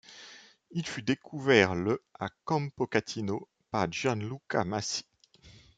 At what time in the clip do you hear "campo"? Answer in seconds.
2.43-2.87